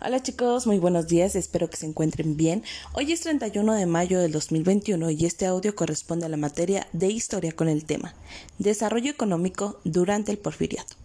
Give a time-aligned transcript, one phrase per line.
[0.00, 2.64] Hola chicos, muy buenos días, espero que se encuentren bien.
[2.94, 7.06] Hoy es 31 de mayo del 2021 y este audio corresponde a la materia de
[7.06, 8.12] historia con el tema
[8.58, 10.96] Desarrollo económico durante el porfiriato,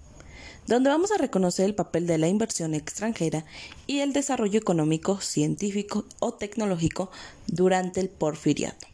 [0.65, 3.45] donde vamos a reconocer el papel de la inversión extranjera
[3.85, 7.11] y el desarrollo económico, científico o tecnológico
[7.45, 8.87] durante el porfiriato.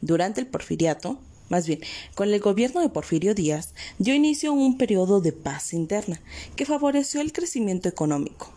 [0.00, 1.18] Durante el porfiriato,
[1.50, 1.80] más bien,
[2.14, 6.18] con el gobierno de Porfirio Díaz dio inicio a un periodo de paz interna
[6.56, 8.52] que favoreció el crecimiento económico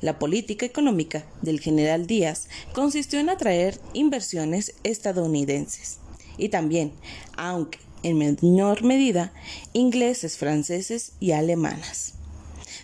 [0.00, 5.98] la política económica del general Díaz consistió en atraer inversiones estadounidenses
[6.36, 6.92] y también,
[7.36, 9.32] aunque en menor medida,
[9.72, 12.14] ingleses, franceses y alemanas.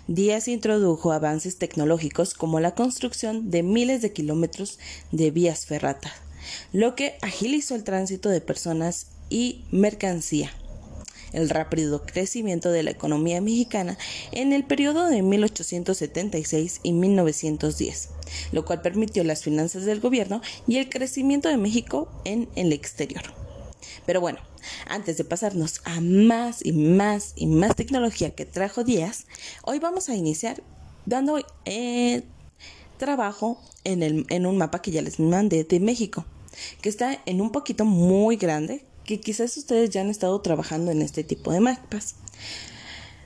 [0.09, 4.79] Díaz introdujo avances tecnológicos como la construcción de miles de kilómetros
[5.13, 6.13] de vías ferratas,
[6.73, 10.51] lo que agilizó el tránsito de personas y mercancía
[11.33, 13.99] el rápido crecimiento de la economía mexicana
[14.33, 18.09] en el periodo de 1876 y 1910,
[18.53, 23.23] lo cual permitió las finanzas del gobierno y el crecimiento de México en el exterior.
[24.07, 24.39] Pero bueno,
[24.87, 29.27] antes de pasarnos a más y más y más tecnología que trajo Díaz,
[29.65, 30.63] hoy vamos a iniciar
[31.07, 32.23] dando eh,
[32.99, 36.25] trabajo en, el, en un mapa que ya les mandé de México,
[36.83, 41.03] que está en un poquito muy grande, que quizás ustedes ya han estado trabajando en
[41.03, 42.15] este tipo de mapas.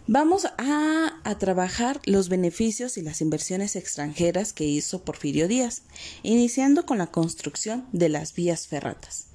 [0.07, 5.83] Vamos a, a, trabajar los beneficios y las inversiones extranjeras que hizo Porfirio Díaz,
[6.23, 9.29] iniciando con la construcción de las vías ferratas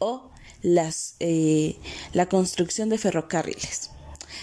[0.00, 0.30] o
[0.62, 1.76] las, eh,
[2.12, 3.90] la construcción de ferrocarriles,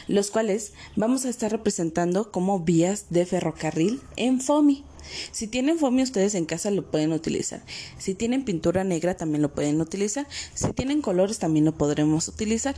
[0.08, 4.86] los cuales vamos a estar representando como vías de ferrocarril en FOMI.
[5.32, 7.62] Si tienen foamy ustedes en casa lo pueden utilizar.
[7.98, 10.28] Si tienen pintura negra también lo pueden utilizar.
[10.54, 12.76] Si tienen colores también lo podremos utilizar.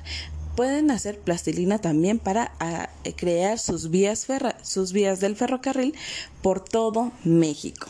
[0.55, 4.25] Pueden hacer plastilina también para ah, crear sus vías,
[4.61, 5.93] sus vías del ferrocarril
[6.41, 7.87] por todo México.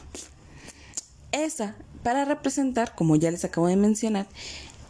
[1.32, 1.76] Esa
[2.06, 4.28] para representar, como ya les acabo de mencionar,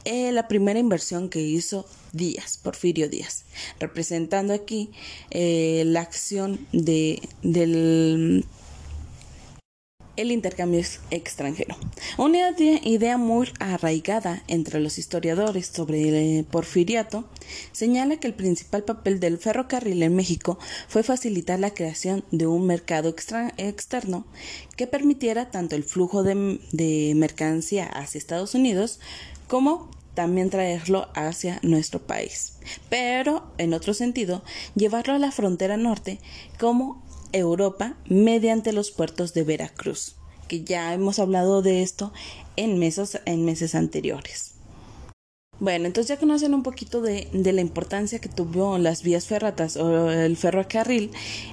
[0.03, 3.45] eh, la primera inversión que hizo Díaz, Porfirio Díaz,
[3.79, 4.91] representando aquí
[5.31, 8.45] eh, la acción de, del
[10.18, 10.81] el intercambio
[11.12, 11.76] extranjero.
[12.18, 17.26] Una idea muy arraigada entre los historiadores sobre el eh, porfiriato
[17.72, 22.66] señala que el principal papel del ferrocarril en México fue facilitar la creación de un
[22.66, 23.09] mercado
[23.58, 24.26] externo
[24.76, 29.00] que permitiera tanto el flujo de, de mercancía hacia Estados Unidos
[29.47, 32.53] como también traerlo hacia nuestro país.
[32.90, 34.44] Pero, en otro sentido,
[34.74, 36.20] llevarlo a la frontera norte
[36.58, 37.03] como
[37.35, 40.16] Europa mediante los puertos de Veracruz,
[40.47, 42.12] que ya hemos hablado de esto
[42.56, 44.54] en meses, en meses anteriores.
[45.59, 49.77] Bueno, entonces ya conocen un poquito de, de, la importancia que tuvo las vías ferratas
[49.77, 51.11] o el ferrocarril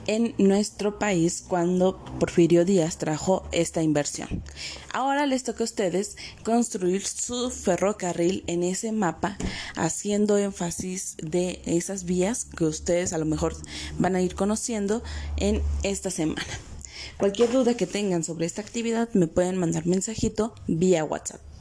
[0.09, 4.43] en nuestro país cuando Porfirio Díaz trajo esta inversión.
[4.93, 9.39] Ahora les toca a ustedes construir su ferrocarril en ese mapa,
[9.77, 13.55] haciendo énfasis de esas vías que ustedes a lo mejor
[14.01, 15.05] van a ir conociendo
[15.37, 16.43] en esta semana.
[17.19, 21.52] Cualquier duda que tengan sobre esta actividad me pueden mandar mensajito vía WhatsApp.